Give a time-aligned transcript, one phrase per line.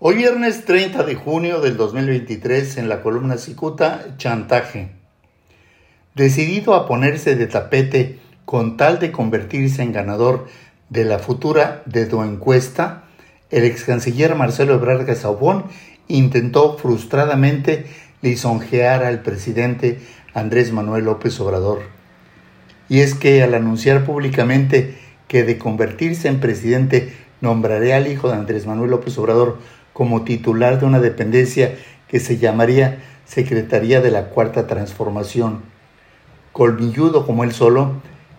[0.00, 4.90] Hoy viernes 30 de junio del 2023 en la columna Cicuta, chantaje.
[6.14, 10.46] Decidido a ponerse de tapete con tal de convertirse en ganador
[10.88, 13.06] de la futura encuesta,
[13.50, 15.64] el ex canciller Marcelo Ebrard Casaubon
[16.06, 17.86] intentó frustradamente
[18.22, 19.98] lisonjear al presidente
[20.32, 21.80] Andrés Manuel López Obrador.
[22.88, 28.34] Y es que al anunciar públicamente que de convertirse en presidente nombraré al hijo de
[28.34, 29.58] Andrés Manuel López Obrador
[29.98, 31.74] como titular de una dependencia
[32.06, 35.62] que se llamaría Secretaría de la Cuarta Transformación.
[36.52, 37.94] Colmilludo como él solo,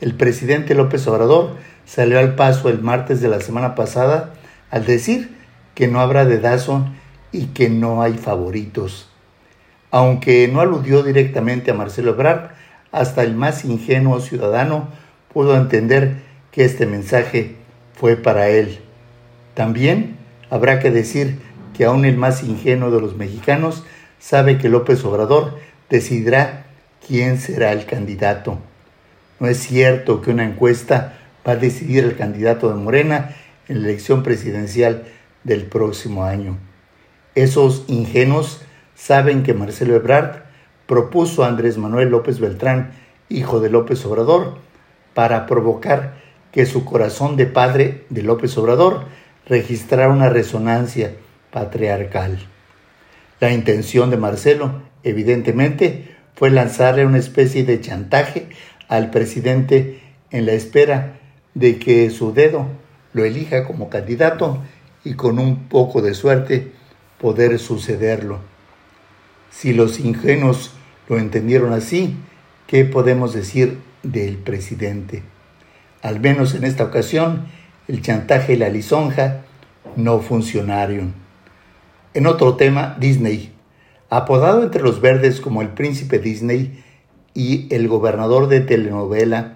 [0.00, 1.54] el presidente López Obrador
[1.86, 4.34] salió al paso el martes de la semana pasada
[4.72, 5.36] al decir
[5.76, 6.88] que no habrá dedazo
[7.30, 9.08] y que no hay favoritos.
[9.92, 12.50] Aunque no aludió directamente a Marcelo Ebrard,
[12.90, 14.88] hasta el más ingenuo ciudadano
[15.32, 16.16] pudo entender
[16.50, 17.54] que este mensaje
[17.94, 18.80] fue para él.
[19.54, 20.16] También
[20.54, 21.40] Habrá que decir
[21.76, 23.84] que aún el más ingenuo de los mexicanos
[24.18, 25.58] sabe que López Obrador
[25.90, 26.64] decidirá
[27.06, 28.58] quién será el candidato.
[29.40, 33.36] No es cierto que una encuesta va a decidir el candidato de Morena
[33.68, 35.04] en la elección presidencial
[35.42, 36.56] del próximo año.
[37.34, 38.62] Esos ingenuos
[38.94, 40.44] saben que Marcelo Ebrard
[40.86, 42.92] propuso a Andrés Manuel López Beltrán,
[43.28, 44.58] hijo de López Obrador,
[45.12, 46.14] para provocar
[46.52, 49.04] que su corazón de padre de López Obrador
[49.46, 51.14] registrar una resonancia
[51.54, 52.40] patriarcal.
[53.38, 58.48] La intención de Marcelo, evidentemente, fue lanzarle una especie de chantaje
[58.88, 60.00] al presidente
[60.32, 61.20] en la espera
[61.54, 62.66] de que su dedo
[63.12, 64.58] lo elija como candidato
[65.04, 66.72] y con un poco de suerte
[67.20, 68.40] poder sucederlo.
[69.52, 70.72] Si los ingenuos
[71.08, 72.16] lo entendieron así,
[72.66, 75.22] ¿qué podemos decir del presidente?
[76.02, 77.46] Al menos en esta ocasión,
[77.86, 79.42] el chantaje y la lisonja
[79.94, 81.23] no funcionaron.
[82.14, 83.52] En otro tema, Disney.
[84.08, 86.80] Apodado entre los verdes como el príncipe Disney
[87.34, 89.54] y el gobernador de telenovela,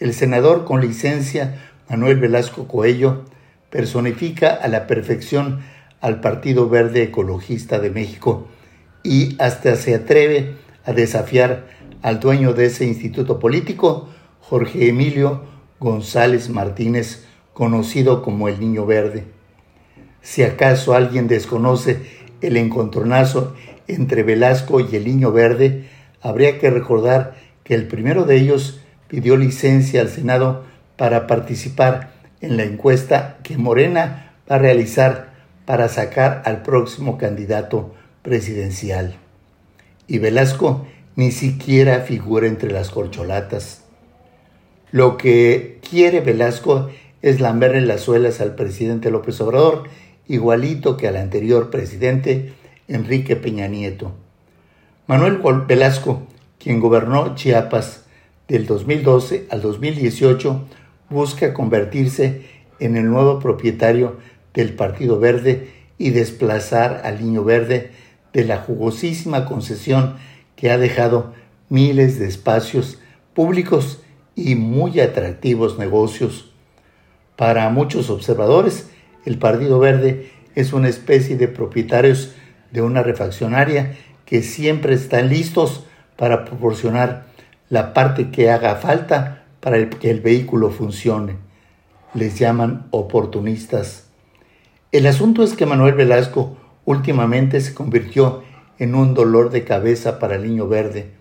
[0.00, 3.22] el senador con licencia Manuel Velasco Coello
[3.70, 5.60] personifica a la perfección
[6.00, 8.48] al Partido Verde Ecologista de México
[9.04, 11.68] y hasta se atreve a desafiar
[12.02, 14.08] al dueño de ese instituto político,
[14.40, 15.44] Jorge Emilio
[15.78, 19.24] González Martínez, conocido como el Niño Verde.
[20.22, 22.00] Si acaso alguien desconoce
[22.40, 23.54] el encontronazo
[23.88, 25.88] entre Velasco y el Niño Verde,
[26.20, 27.34] habría que recordar
[27.64, 30.64] que el primero de ellos pidió licencia al Senado
[30.96, 35.32] para participar en la encuesta que Morena va a realizar
[35.64, 39.16] para sacar al próximo candidato presidencial.
[40.06, 43.82] Y Velasco ni siquiera figura entre las corcholatas.
[44.90, 46.90] Lo que quiere Velasco
[47.22, 49.84] es lamberle las suelas al presidente López Obrador,
[50.32, 52.54] igualito que al anterior presidente
[52.88, 54.12] Enrique Peña Nieto.
[55.06, 56.22] Manuel Velasco,
[56.58, 58.06] quien gobernó Chiapas
[58.48, 60.64] del 2012 al 2018,
[61.10, 62.46] busca convertirse
[62.80, 64.16] en el nuevo propietario
[64.54, 67.90] del Partido Verde y desplazar al Niño Verde
[68.32, 70.16] de la jugosísima concesión
[70.56, 71.34] que ha dejado
[71.68, 72.98] miles de espacios
[73.34, 74.00] públicos
[74.34, 76.52] y muy atractivos negocios
[77.36, 78.88] para muchos observadores,
[79.24, 82.34] el Partido Verde es una especie de propietarios
[82.70, 85.84] de una refaccionaria que siempre están listos
[86.16, 87.26] para proporcionar
[87.68, 91.36] la parte que haga falta para que el vehículo funcione.
[92.14, 94.08] Les llaman oportunistas.
[94.90, 98.42] El asunto es que Manuel Velasco últimamente se convirtió
[98.78, 101.12] en un dolor de cabeza para el niño verde,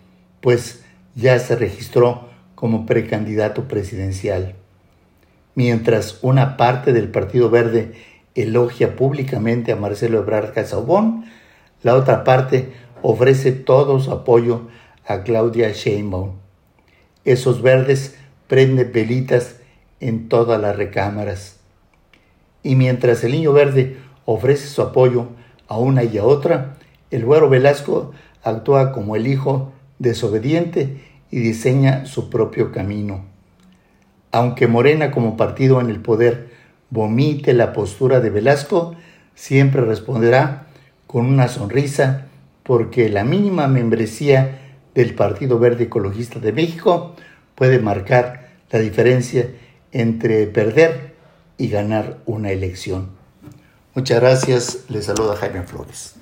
[0.42, 0.84] pues
[1.16, 4.56] ya se registró como precandidato presidencial.
[5.54, 7.92] Mientras una parte del Partido Verde
[8.36, 11.26] elogia públicamente a Marcelo Ebrard Casaubon,
[11.84, 14.70] la otra parte ofrece todo su apoyo
[15.06, 16.38] a Claudia Sheinbaum.
[17.26, 18.16] Esos verdes
[18.48, 19.58] prenden velitas
[20.00, 21.60] en todas las recámaras.
[22.64, 25.28] Y mientras el niño verde ofrece su apoyo
[25.68, 26.78] a una y a otra,
[27.10, 33.31] el güero Velasco actúa como el hijo desobediente y diseña su propio camino
[34.32, 36.50] aunque Morena como partido en el poder
[36.90, 38.96] vomite la postura de Velasco,
[39.36, 40.68] siempre responderá
[41.08, 42.28] con una sonrisa
[42.64, 44.60] porque la mínima membresía
[44.94, 47.16] del Partido Verde Ecologista de México
[47.56, 49.50] puede marcar la diferencia
[49.92, 51.16] entre perder
[51.58, 53.10] y ganar una elección.
[53.94, 56.21] Muchas gracias, les saluda Jaime Flores.